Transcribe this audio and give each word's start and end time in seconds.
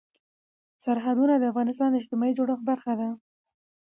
سرحدونه 0.83 1.33
د 1.37 1.43
افغانستان 1.51 1.89
د 1.91 1.95
اجتماعي 2.01 2.33
جوړښت 2.37 2.63
برخه 2.69 2.93
ده. 2.99 3.09